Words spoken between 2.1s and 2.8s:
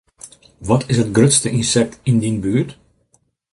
dyn buert?